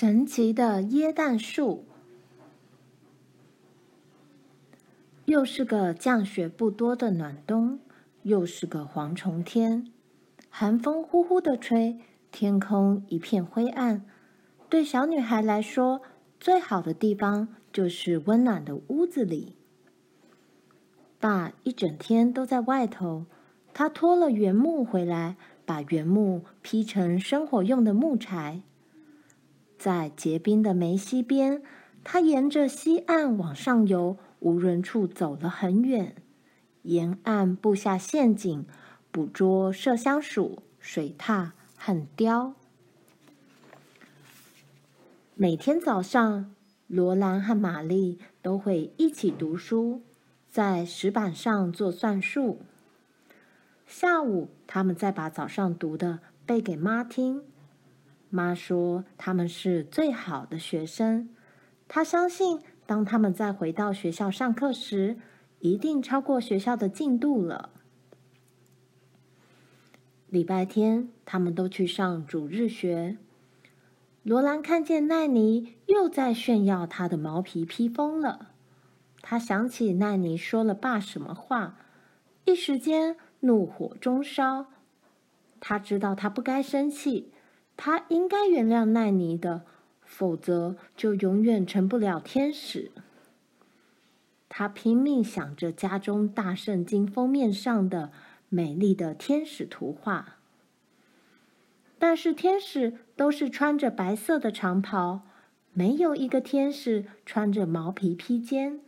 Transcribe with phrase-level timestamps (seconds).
[0.00, 1.84] 神奇的椰蛋树。
[5.26, 7.80] 又是个降雪不多的暖冬，
[8.22, 9.92] 又是个蝗虫天，
[10.48, 11.98] 寒风呼呼的吹，
[12.32, 14.06] 天空一片灰暗。
[14.70, 16.00] 对小女孩来说，
[16.38, 19.54] 最好的地方就是温暖的屋子里。
[21.18, 23.26] 爸一整天都在外头，
[23.74, 28.62] 他拖了原木回来，把原木劈成生火用的木柴。
[29.80, 31.62] 在结冰的梅溪边，
[32.04, 36.16] 他沿着溪岸往上游无人处走了很远，
[36.82, 38.66] 沿岸布下陷阱，
[39.10, 42.52] 捕捉麝香鼠、水獭和鯛。
[45.34, 46.54] 每天早上，
[46.86, 50.02] 罗兰和玛丽都会一起读书，
[50.50, 52.60] 在石板上做算术。
[53.86, 57.42] 下午，他们再把早上读的背给妈听。
[58.30, 61.28] 妈说他们是最好的学生，
[61.88, 65.18] 她相信当他们再回到学校上课时，
[65.58, 67.70] 一定超过学校的进度了。
[70.28, 73.18] 礼拜天，他们都去上主日学。
[74.22, 78.52] 罗兰看见奈尼又在炫耀他的毛皮披风了，
[79.22, 81.78] 他想起奈尼说了爸什么话，
[82.44, 84.66] 一时间怒火中烧。
[85.58, 87.32] 他知道他不该生气。
[87.82, 89.62] 他应该原谅奈尼的，
[90.04, 92.90] 否则就永远成不了天使。
[94.50, 98.12] 他拼命想着家中大圣经封面上的
[98.50, 100.36] 美丽的天使图画，
[101.98, 105.22] 但是天使都是穿着白色的长袍，
[105.72, 108.78] 没有一个天使穿着毛皮披肩。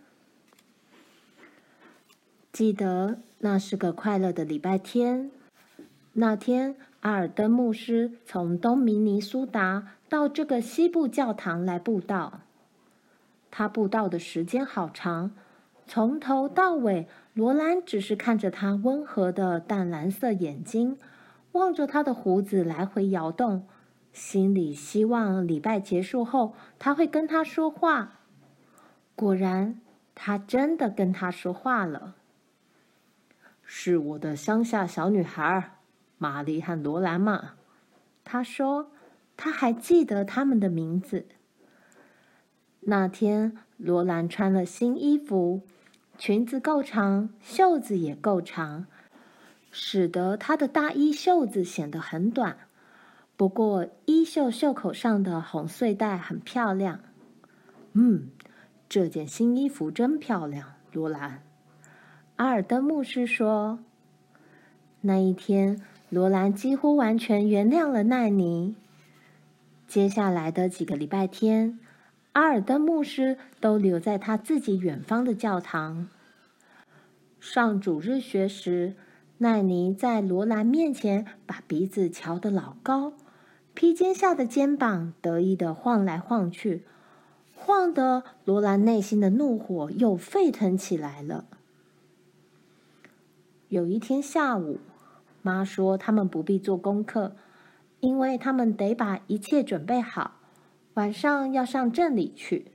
[2.53, 5.31] 记得那是个快乐的礼拜天，
[6.13, 6.77] 那天。
[7.03, 12.41] 阿尔登牧师从东明尼苏达到这个西部教堂来布道。
[13.51, 15.33] 他布道的时间好长，
[15.85, 20.97] 从头到尾，罗兰只是看着他温和的淡蓝色眼睛，
[21.53, 23.67] 望着他的胡子来回摇动，
[24.13, 28.21] 心里希望礼拜结束后他会跟他说话。
[29.17, 29.81] 果然，
[30.15, 32.15] 他真的跟他说话了。
[33.65, 35.79] 是我的乡下小女孩。
[36.23, 37.55] 玛丽和罗兰嘛，
[38.23, 38.93] 他说
[39.37, 41.27] 他还记得他们的名字。
[42.79, 45.63] 那天，罗兰穿了新衣服，
[46.17, 48.87] 裙子够长，袖子也够长，
[49.73, 52.57] 使得她的大衣袖子显得很短。
[53.37, 57.01] 不过，衣袖袖口上的红繸带很漂亮。
[57.95, 58.29] 嗯，
[58.89, 61.43] 这件新衣服真漂亮，罗兰。
[62.37, 63.81] 阿尔登牧师说，
[65.01, 65.83] 那一天。
[66.13, 68.75] 罗兰几乎完全原谅了奈尼。
[69.89, 71.81] 接下来的几个礼拜天，
[72.33, 76.11] 阿尔登牧师都留在他自己远方的教堂。
[77.41, 78.95] 上主日学时，
[79.39, 83.15] 奈尼在罗兰面前把鼻子翘得老高，
[83.73, 86.83] 披肩下的肩膀得意的晃来晃去，
[87.55, 91.47] 晃得罗兰内心的怒火又沸腾起来了。
[93.71, 94.79] 有一天下午。
[95.43, 97.37] 妈说：“他们不必做功课，
[98.01, 100.41] 因为他们得把一切准备好，
[100.95, 102.73] 晚上要上镇里去。”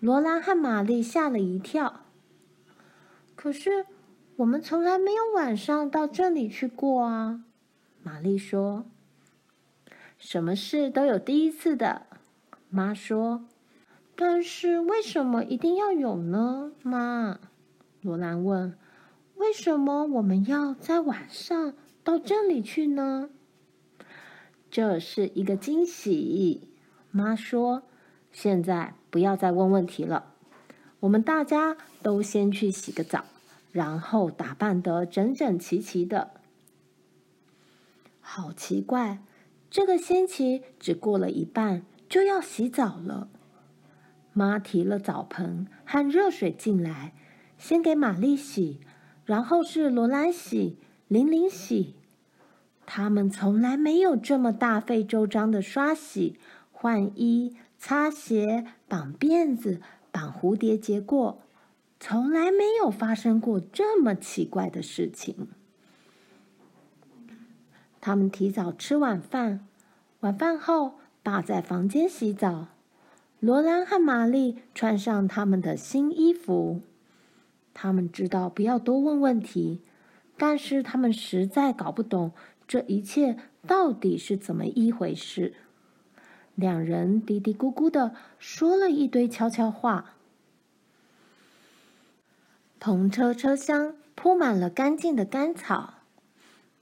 [0.00, 2.00] 罗兰和玛丽吓了一跳。
[3.34, 3.86] 可是
[4.36, 7.42] 我们从来没有晚上到镇里去过啊！
[8.02, 8.86] 玛丽说
[10.16, 12.06] ：“什么事都有第一次的。”
[12.70, 13.44] 妈说
[14.14, 17.40] ：“但是为什么一定要有呢？”妈，
[18.00, 18.78] 罗兰问。
[19.40, 21.72] 为什么我们要在晚上
[22.04, 23.30] 到这里去呢？
[24.70, 26.68] 这是一个惊喜。
[27.10, 27.84] 妈说
[28.30, 30.34] ：“现在不要再问问题了，
[31.00, 33.24] 我们大家都先去洗个澡，
[33.72, 36.32] 然后打扮得整整齐齐的。”
[38.20, 39.22] 好奇怪，
[39.70, 43.30] 这个星期只过了一半就要洗澡了。
[44.34, 47.14] 妈提了澡盆和热水进来，
[47.56, 48.80] 先给玛丽洗。
[49.30, 51.94] 然后是罗兰洗、玲玲洗，
[52.84, 56.36] 他们从来没有这么大费周章的刷洗、
[56.72, 59.80] 换衣、擦鞋、绑辫子、
[60.10, 61.42] 绑蝴蝶结过，
[62.00, 65.46] 从来没有发生过这么奇怪的事情。
[68.00, 69.64] 他们提早吃晚饭，
[70.22, 72.66] 晚饭后爸在房间洗澡，
[73.38, 76.80] 罗兰和玛丽穿上他们的新衣服。
[77.74, 79.80] 他们知道不要多问问题，
[80.36, 82.32] 但是他们实在搞不懂
[82.66, 83.36] 这一切
[83.66, 85.54] 到底是怎么一回事。
[86.54, 90.14] 两人嘀嘀咕咕的说了一堆悄悄话。
[92.78, 95.94] 篷车车厢铺满了干净的干草。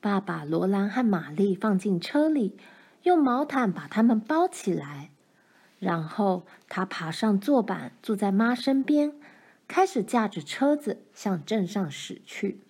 [0.00, 2.56] 爸把罗兰和玛丽放进车里，
[3.02, 5.10] 用毛毯把他们包起来，
[5.80, 9.12] 然后他爬上坐板，坐在妈身边，
[9.68, 12.60] 开始驾着车子向镇上驶去。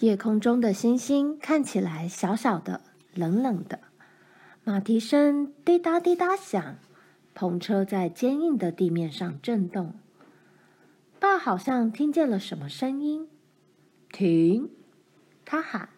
[0.00, 2.82] 夜空中的星星看起来小小的、
[3.14, 3.78] 冷冷的，
[4.64, 6.76] 马蹄声滴答滴答响，
[7.34, 9.94] 篷车在坚硬的地面上震动。
[11.20, 13.30] 爸好像听见了什么声音。
[14.12, 14.68] 停！
[15.44, 15.88] 他喊，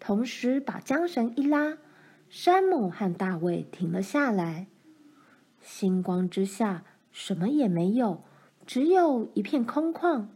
[0.00, 1.78] 同时把缰绳一拉，
[2.28, 4.66] 山姆和大卫停了下来。
[5.64, 8.22] 星光之下，什么也没有，
[8.66, 10.26] 只有一片空旷、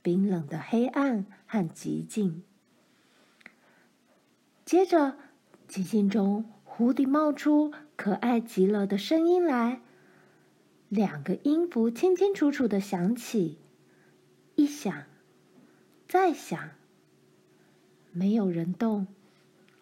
[0.00, 2.42] 冰冷的黑暗和寂静。
[4.64, 5.18] 接着，
[5.68, 9.82] 寂静中湖底冒出可爱极了的声音来，
[10.88, 13.58] 两个音符清清楚楚的响起，
[14.54, 15.04] 一响，
[16.08, 16.58] 再响。
[18.10, 19.06] 没有人动，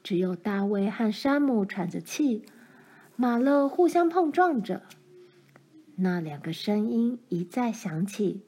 [0.02, 2.44] 只有大卫和山姆喘着气，
[3.16, 4.82] 马勒互相碰撞着。
[5.96, 8.42] 那两个声音一再响起，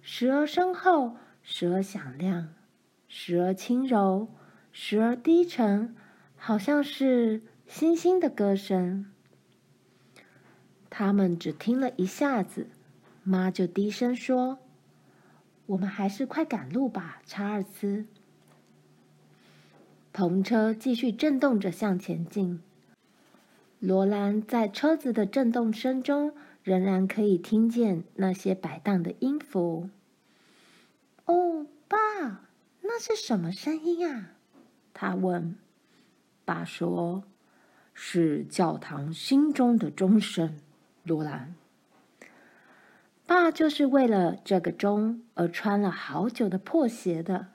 [0.00, 2.48] 时而深厚，时而响亮，
[3.06, 4.28] 时而轻柔，
[4.72, 5.94] 时而低沉，
[6.36, 9.04] 好像是星星的歌声。
[10.88, 12.68] 他们只听了一下子，
[13.22, 14.58] 妈就低声说
[15.66, 18.06] ：“我们还是快赶路吧，查尔斯。”
[20.14, 22.62] 篷车继续震动着向前进。
[23.80, 29.88] 罗兰在车子的震动声中，仍然可以听见那些摆荡的音符。
[31.26, 31.96] 哦，爸，
[32.82, 34.32] 那是什么声音啊？
[34.92, 35.56] 他问。
[36.44, 37.24] 爸说
[37.92, 40.56] ：“是教堂心中的钟声。”
[41.04, 41.54] 罗兰，
[43.26, 47.48] 爸就是为了这个钟而穿了好久的破鞋的。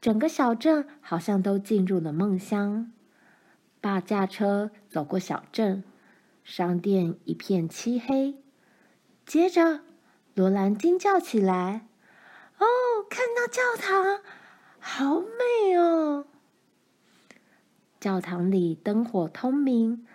[0.00, 2.90] 整个小镇好像都进入了梦乡。
[3.84, 5.84] 爸驾车走过小镇，
[6.42, 8.36] 商店一片漆黑。
[9.26, 9.80] 接着，
[10.32, 11.86] 罗兰惊叫起来
[12.56, 12.64] ：“哦，
[13.10, 14.22] 看到教堂，
[14.78, 16.24] 好美哦！”
[18.00, 20.06] 教堂里灯火通明，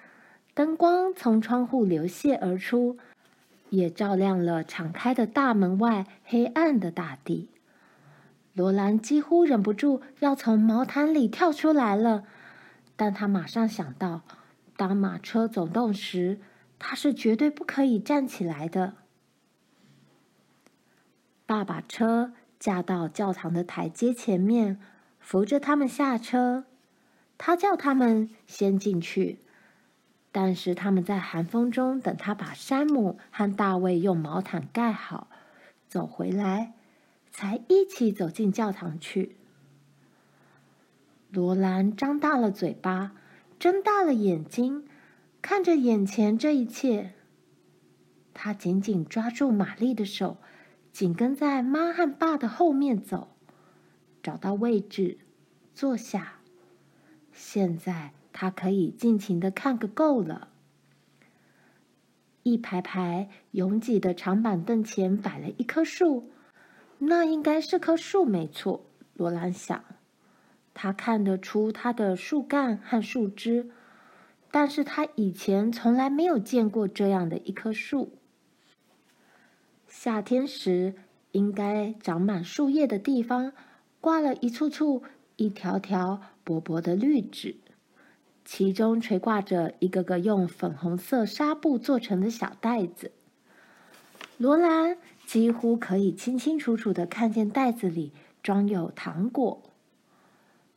[0.56, 2.98] 灯光从窗户流泻而出，
[3.70, 7.50] 也照亮了敞开的大门外黑暗的大地。
[8.56, 12.24] 罗兰几乎忍不住要从毛毯里跳出来了，
[13.00, 14.24] 但他马上想到，
[14.76, 16.42] 当马车走动时，
[16.78, 18.96] 他是绝对不可以站起来的。
[21.46, 24.82] 爸把车驾到教堂的台阶前面，
[25.18, 26.66] 扶着他们下车。
[27.38, 29.40] 他叫他们先进去，
[30.34, 35.30] 但是他们在寒风中等他把山姆和大卫用毛毯盖好，
[35.88, 36.74] 走回来。
[37.32, 39.39] 才一起走进教堂去。
[41.32, 43.12] 罗兰张大了嘴巴，
[43.60, 44.88] 睁大了眼睛，
[45.42, 47.14] 看着眼前这一切。
[48.34, 50.38] 他紧紧抓住玛丽的手，
[50.92, 53.36] 紧跟在妈和爸的后面走，
[54.24, 55.20] 找到位置
[55.76, 56.40] 坐下。
[57.32, 60.50] 现在他可以尽情的看个够了。
[62.44, 66.32] 一排排拥挤的长板凳前摆了一棵树。
[66.98, 68.86] 那应该是棵树，没错。
[69.14, 69.84] 罗兰想，
[70.74, 73.70] 他看得出它的树干和树枝，
[74.52, 78.14] 但是他以前从来没有见过这样的一棵树。
[79.88, 80.96] 夏天时，
[81.32, 83.54] 应该长满树叶的地方，
[84.00, 85.04] 挂了一簇簇、
[85.36, 87.56] 一条条薄薄的绿纸，
[88.46, 93.12] 其中垂挂着一个个用粉红色纱布做成的小袋子。
[94.38, 94.98] 罗兰。
[95.26, 99.62] 几乎可以清清楚楚的看见袋子里装有糖果，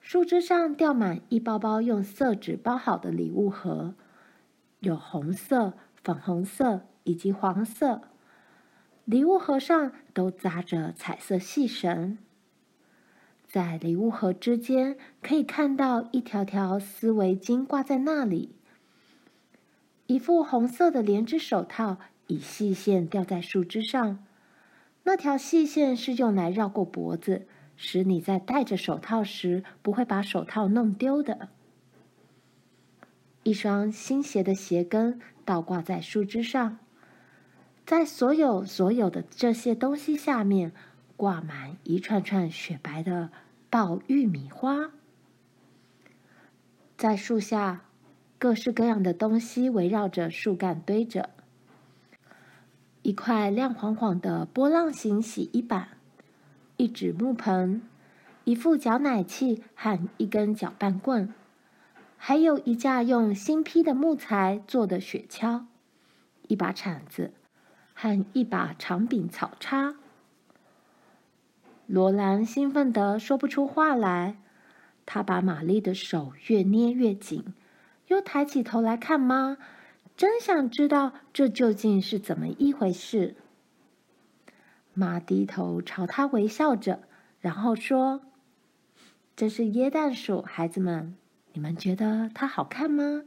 [0.03, 3.95] 树枝上吊满一包包用色纸包好的礼物盒，
[4.81, 8.03] 有红色、粉红色以及黄色。
[9.05, 12.19] 礼物盒上都扎着彩色细绳，
[13.47, 18.57] 在礼物盒之间可以看到一条条丝围巾挂在那里，
[20.09, 24.25] 一副红色的连指手套以细线吊在树枝上。
[25.05, 27.47] 那条细线是用来绕过脖子，
[27.85, 31.49] 使你在戴着手套时不会把手套弄丢的。
[33.43, 36.79] 一双新鞋的鞋跟倒挂在树枝上，
[37.85, 40.71] 在所有所有的这些东西下面，
[41.17, 43.31] 挂满一串串雪白的
[43.69, 44.93] 爆玉米花。
[46.97, 47.83] 在树下，
[48.39, 51.31] 各式各样的东西围绕着树干堆着。
[53.03, 55.89] 一块亮晃晃的波浪形洗衣板，
[56.83, 57.81] 一纸木盆，
[58.43, 61.33] 一副搅奶器和一根搅拌棍，
[62.17, 65.67] 还有一架用新劈的木材做的雪橇，
[66.49, 67.35] 一把铲子
[67.95, 69.95] 和一把长柄草叉。
[71.87, 74.39] 罗兰兴奋得说不出话来，
[75.07, 77.55] 他把玛丽的手越捏越紧，
[78.09, 79.57] 又抬起头来看妈。
[80.17, 83.37] 真想知道这究竟是怎么一回事。
[84.95, 87.03] 妈低头朝他微笑着，
[87.41, 88.23] 然后说
[89.37, 91.17] ：“这是椰蛋树，孩子们，
[91.53, 93.23] 你们觉得它好看吗？”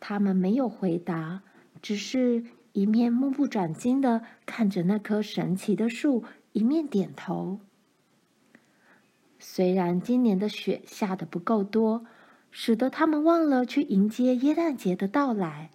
[0.00, 1.42] 他们没有回答，
[1.82, 7.60] 只是一面目不转睛的看着那棵神奇的树，一面点头。
[9.38, 12.06] 虽然今年的雪下得不够多。
[12.52, 15.70] 使得他们忘了去迎接耶诞节的到来。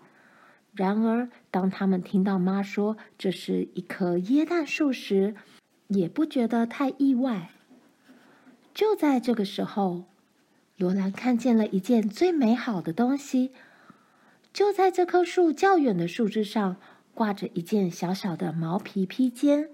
[0.75, 5.33] 然而，当他们听到妈说这是一棵椰蛋树时，
[5.87, 7.51] 也不觉得太意外。
[8.73, 10.03] 就在这个时候，
[10.75, 13.51] 罗兰看见了一件最美好的东西。
[14.51, 16.75] 就在这棵树较远的树枝上，
[17.13, 19.69] 挂着一件小小的毛皮披肩，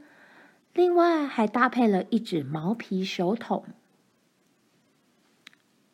[0.74, 3.66] 另外还搭配了一只毛皮手桶。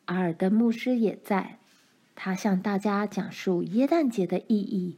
[0.05, 1.59] 阿尔登牧师也在，
[2.19, 4.97] 他向大家讲述耶诞节的意义。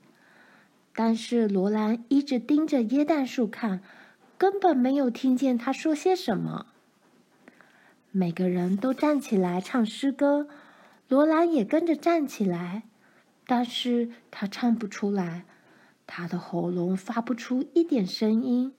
[0.95, 3.81] 但是罗兰一直盯着耶诞树看，
[4.38, 6.67] 根本没有听见他说些什么。
[8.11, 10.47] 每个人都站起来唱诗歌，
[11.09, 12.83] 罗兰也跟着站起来，
[13.45, 15.43] 但是他唱不出来，
[16.07, 18.73] 他的喉咙发不出一点声音。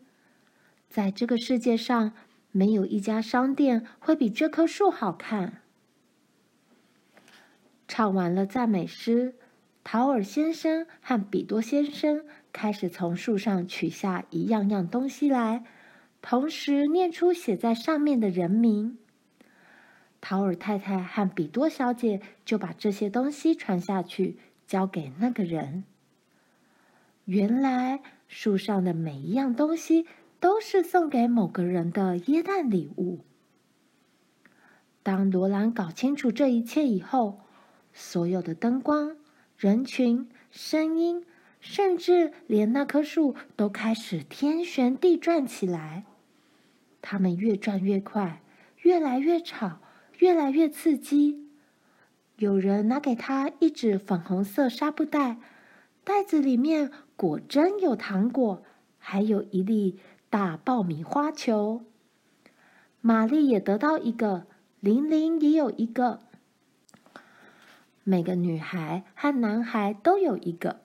[0.89, 2.13] 在这个世界上，
[2.51, 5.61] 没有一家商店会比这棵树好看。
[7.93, 9.35] 唱完了赞美诗，
[9.83, 15.65] 陶尔先生和比多先生开始从树上取下一样样东西来，
[16.23, 18.97] 同时念出写在上面的人名。
[20.21, 25.83] 陶尔太太和比多小姐就把这些东西传下去，交给那个人。
[27.25, 30.07] 原来树上的每一样东西
[30.39, 33.25] 都是送给某个人的耶诞礼物。
[35.03, 37.41] 当罗兰搞清楚这一切以后，
[38.01, 39.15] 所有的灯光、
[39.59, 41.23] 人群、声音，
[41.61, 46.07] 甚至连那棵树都开始天旋地转起来。
[47.03, 48.43] 它们越转越快，
[48.79, 49.81] 越来越吵，
[50.19, 51.47] 越来越刺激。
[52.37, 55.37] 有人拿给他一纸粉红色纱布袋，
[56.03, 58.63] 袋子里面果真有糖果，
[58.97, 61.83] 还有一粒大爆米花球。
[63.03, 64.47] 玛丽也得到一个，
[64.81, 66.21] 玲玲也有一个。
[68.11, 70.81] 每个女孩和男孩都有一个。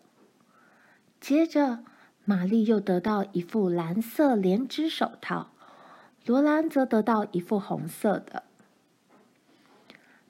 [1.19, 1.79] 接着，
[2.23, 5.49] 玛丽又得到一副蓝色连指手套，
[6.27, 8.43] 罗兰则得到一副红色的。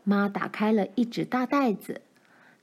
[0.05, 1.99] 妈打开了一只大袋子，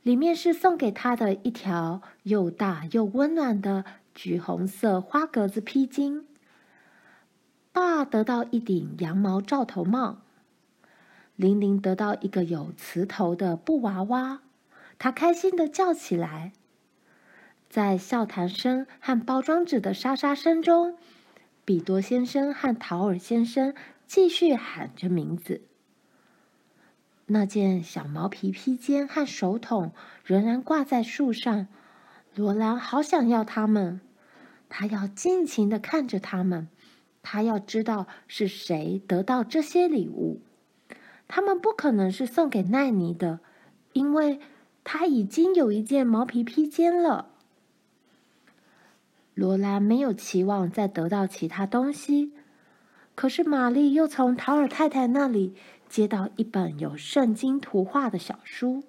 [0.03, 3.85] 里面是送给她的一条又大又温暖的
[4.15, 6.25] 橘红色花格子披巾。
[7.71, 10.23] 爸得到一顶羊毛罩头帽。
[11.37, 14.43] 玲玲得到一个有磁头的布娃娃，
[14.99, 16.53] 她开心地叫起来。
[17.69, 20.97] 在笑谈声和包装纸的沙沙声中，
[21.65, 23.75] 比多先生和陶尔先生
[24.07, 25.63] 继续喊着名字。
[27.27, 29.93] 那件小毛皮披肩和手桶
[30.25, 31.67] 仍然挂在树上。
[32.35, 34.01] 罗兰好想要它们，
[34.69, 36.69] 他要尽情地看着它们，
[37.23, 40.43] 他要知道是谁得到这些礼物。
[41.35, 43.41] 他们不可能是送给奈尼的，
[43.95, 44.39] 因为
[44.85, 47.31] 他已经有一件毛皮披肩了。
[49.33, 52.33] 罗兰没有期望再得到其他东西，
[53.15, 55.55] 可是玛丽又从陶尔太太那里
[55.89, 58.85] 接到一本有圣经图画的小书。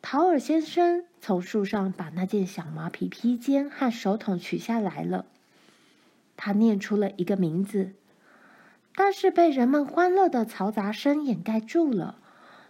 [0.00, 5.26] 陶尔先生从树上把那件小毛皮披肩和手桶取下来了，
[6.36, 7.94] 他念出了一个名字。
[8.94, 12.18] 但是被人们欢乐的嘈杂声掩盖住了，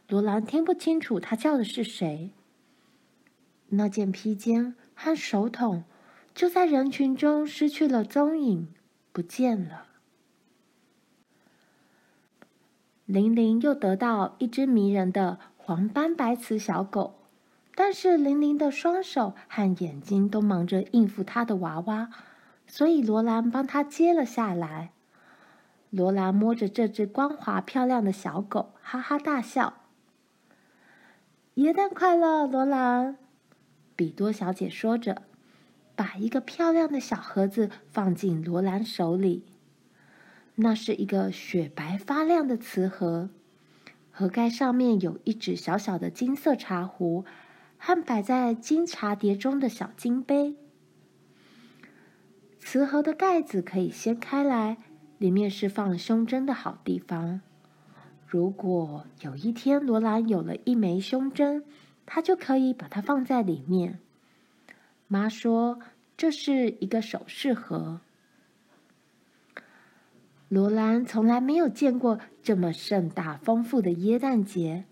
[0.09, 2.31] 罗兰听不清楚他叫的是谁。
[3.71, 5.85] 那件披肩和手桶
[6.35, 8.69] 就在人群中失去了踪影，
[9.13, 9.87] 不见了。
[13.07, 17.15] 玲玲又得到一只迷人的黄斑白瓷小狗，
[17.75, 22.11] 但是玲玲的双手和眼睛都忙着应付她的娃娃，
[22.67, 24.93] 所以罗兰帮她接了下来。
[25.91, 29.75] 罗兰摸着这只光滑漂亮的小狗，哈哈大笑。
[31.55, 33.19] 元旦快乐，罗兰！
[33.97, 35.23] 比多小姐说着，
[35.97, 39.45] 把一个漂亮的小盒子放进罗兰手里。
[40.55, 43.31] 那是一个雪白发亮的瓷盒，
[44.11, 47.25] 盒盖上面有一只小小的金色茶壶，
[47.77, 50.55] 和摆在金茶碟中的小金杯。
[52.59, 54.77] 瓷盒的盖子可以掀开来，
[55.21, 57.43] 里面是放胸针的好地方。
[58.27, 61.63] 如果有一天罗兰有了一枚胸针，
[62.07, 63.99] 她就可以把它放在里面。
[65.09, 65.79] 妈说
[66.17, 68.01] 这是一个首饰盒。
[70.49, 74.87] 罗兰从来没有见过这么盛大丰富的耶诞节，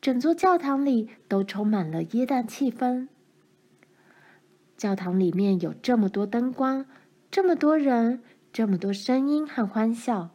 [0.00, 3.08] 整座教堂里都充满了耶诞气氛。
[4.78, 6.86] 教堂里面有这么多灯光，
[7.30, 10.30] 这么多人，这么多声音和欢笑，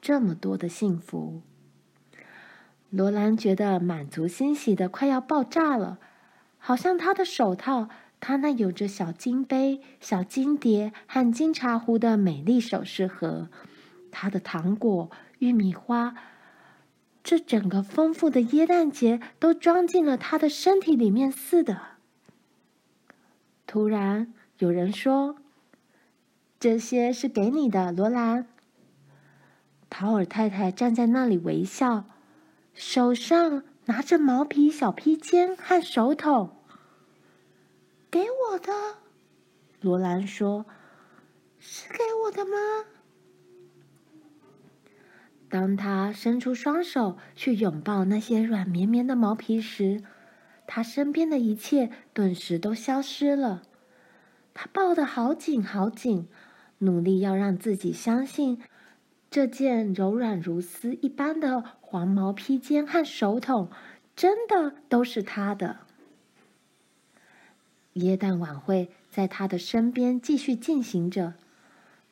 [0.00, 1.40] 这么多的幸福。
[2.90, 5.98] 罗兰觉得满足欣喜的快要爆炸了，
[6.58, 7.88] 好像他的手套，
[8.20, 13.48] 他那有着小金杯、小金碟和金茶壶的美丽首饰盒，
[14.10, 16.14] 他的糖果、玉米花，
[17.24, 21.80] 这整个丰富的耶诞节都装进了他的身体里面似的。
[23.66, 25.36] 突然，有人说
[26.64, 28.46] ：“这些是给你的，罗兰。”
[29.90, 32.06] 陶尔太太站在那里微笑，
[32.72, 36.56] 手上拿着毛皮小披肩和手桶。
[38.10, 38.72] “给我的。”
[39.82, 40.64] 罗兰说
[41.60, 42.56] ，“是给我的吗？”
[45.50, 50.02] 当他伸出双手去拥抱那些软绵绵的毛皮时，
[50.66, 53.64] 他身边的一切顿时都消失了，
[54.54, 56.26] 他抱得好紧好紧，
[56.78, 58.60] 努力要让自己相信，
[59.30, 63.70] 这件柔软如丝一般的黄毛披肩和手桶，
[64.14, 65.78] 真的都是他的。
[67.94, 71.34] 耶诞晚会在他的身边继续进行着，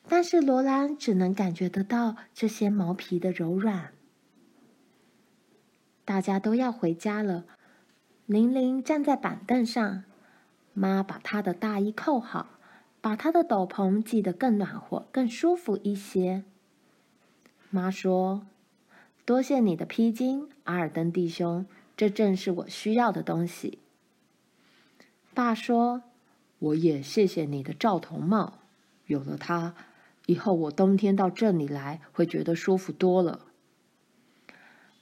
[0.07, 3.91] 但是罗兰只能感觉得到这些毛皮的柔软。
[6.05, 7.45] 大家都要回家了。
[8.25, 10.03] 玲玲站在板凳上，
[10.73, 12.47] 妈把她的大衣扣好，
[13.03, 16.45] 把他的斗篷系得更暖和、更舒服一些。
[17.69, 18.47] 妈说
[19.25, 21.65] ：“多谢你的披巾，阿尔登弟兄，
[21.97, 23.79] 这正是我需要的东西。”
[25.35, 26.03] 爸说
[26.59, 28.59] ：“我也谢谢你的罩头帽，
[29.07, 29.75] 有了它，
[30.27, 33.47] 以后我冬天到这里来会觉得舒服多了。”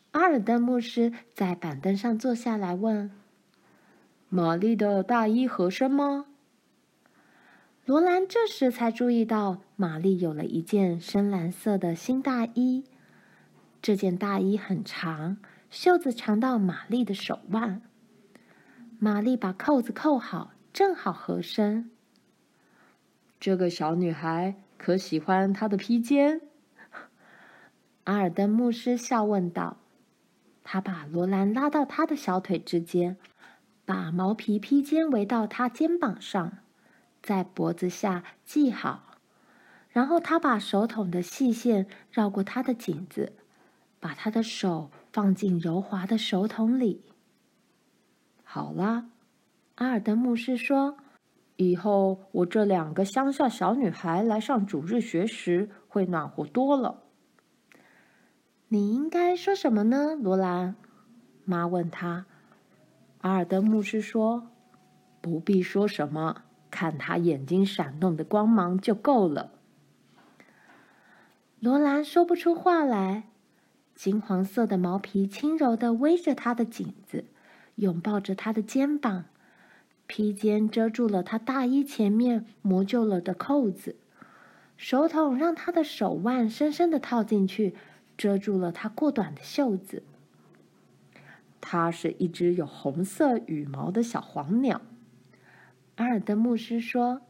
[0.09, 3.11] 阿尔登牧师在板凳上坐下来问
[4.27, 6.25] ：“玛丽的大衣合身吗？”
[7.91, 12.85] 罗兰这时才注意到，玛丽有了一件深蓝色的新大衣。
[13.81, 15.35] 这件大衣很长，
[15.69, 17.81] 袖子长到玛丽的手腕。
[18.97, 21.91] 玛丽把扣子扣好，正好合身。
[23.41, 26.39] 这个小女孩可喜欢她的披肩？
[28.05, 29.75] 阿尔登牧师笑问道。
[30.63, 33.17] 他把罗兰拉到他的小腿之间，
[33.83, 36.53] 把毛皮披肩围到他肩膀上，
[37.21, 39.17] 在脖子下系好。
[39.89, 43.33] 然后他把手筒的细线绕过他的颈子，
[43.99, 47.03] 把他的手放进柔滑的手筒里。
[48.43, 49.09] 好啦，
[49.75, 50.97] 阿尔登牧师说
[51.57, 57.03] ：“以后我这两个乡下小女孩来上主日学时，会暖和多了。”
[58.69, 60.75] 你应该说什么呢，罗兰？
[61.43, 62.25] 妈问他。
[63.19, 64.47] 阿尔登牧师说
[65.19, 66.43] ：“不必说什么，
[66.81, 69.51] 看他眼睛闪动的光芒就够了。”
[71.61, 73.25] 罗兰说不出话来。
[73.93, 77.25] 金黄色的毛皮轻柔地围着他的颈子，
[77.75, 79.25] 拥抱着他的肩膀。
[80.07, 83.97] 披肩遮住了他大衣前面磨旧了的扣子，
[84.75, 87.75] 手桶让他的手腕深深地套进去。
[88.17, 90.01] 遮住了他过短的袖子。
[91.59, 94.81] 它是一只有红色羽毛的小黄鸟。
[96.01, 97.21] 阿尔登牧师说：“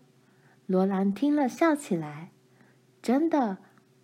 [0.66, 2.32] 罗兰听了笑起来。
[3.02, 3.58] 真的，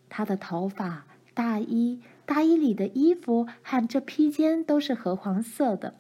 [0.10, 5.96] 他的头发、大衣、大衣里的衣服和这披肩都是褐黄色的，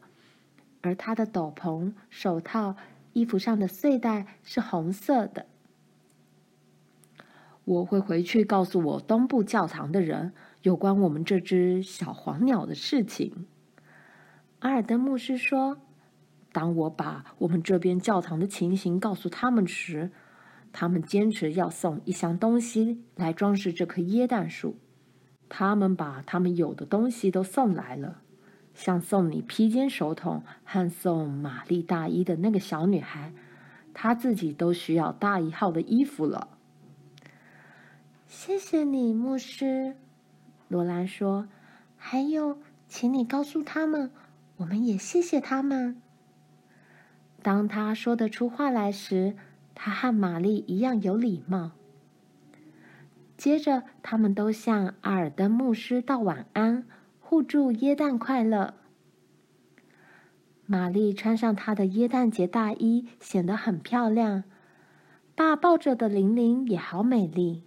[0.81, 2.75] 而他的斗篷、手套、
[3.13, 5.45] 衣服上的穗带是红色的。
[7.63, 13.47] 我会回去告诉我东部教堂的人。”有关我们这只小黄鸟的事情，
[14.59, 15.77] 阿尔登牧师说
[16.57, 20.09] ：“当我把我们这边教堂的情形告诉他们时，
[20.73, 24.75] 他们坚持要送一箱东西来装饰这棵椰蛋树。
[25.47, 28.21] 他们把他们有的东西都送来了，
[28.73, 33.31] 像送你披肩手桶和送玛丽大衣的那个小女孩，
[33.93, 36.57] 她自己都需要大一号的衣服了。
[38.25, 39.95] 谢谢你，牧师。
[40.69, 41.47] 罗兰说
[41.95, 44.09] ：“还有，请你告诉他们，
[44.55, 46.01] 我们也谢谢他们。”
[47.47, 49.37] 当他说得出话来时，
[49.73, 51.71] 他和玛丽一样有礼貌。
[53.37, 56.85] 接着，他们都向阿尔登牧师道晚安，
[57.21, 58.73] 互祝耶诞快乐。
[60.65, 64.43] 玛丽穿上她的耶诞节大衣，显得很漂亮。
[65.33, 67.63] 爸抱着的玲玲也好美丽。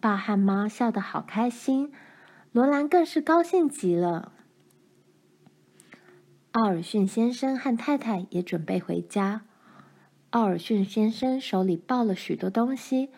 [0.00, 1.90] 爸和妈笑得好开心，
[2.52, 4.32] 罗兰更是高兴极了。
[6.56, 9.42] 奥尔逊先生和太太也准备回家。
[10.30, 13.10] 奥尔逊先生手里抱了许多东西。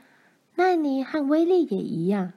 [0.57, 2.33] 奈尼和威利也一样。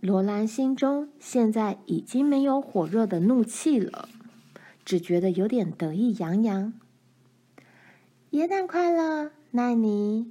[0.00, 4.10] 罗兰心中现在已经没有火热的怒气了，
[4.84, 6.74] 只觉得有点得意洋洋。
[8.32, 10.30] 耶诞快乐，奈尼！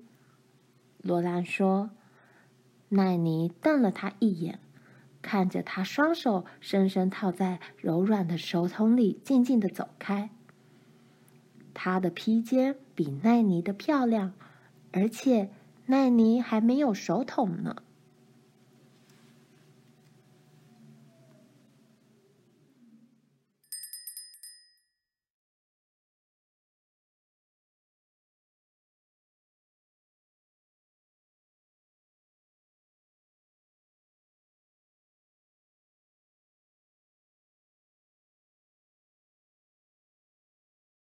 [1.02, 1.90] 罗兰说。
[2.90, 4.60] 奈尼瞪了他一眼，
[5.28, 10.30] 看着他双手深深套在柔软的手桶里，静静的走开。
[11.74, 14.32] 他的披肩比奈尼的漂亮，
[14.94, 15.50] 而且。
[15.90, 17.78] 奈尼还没有手桶呢。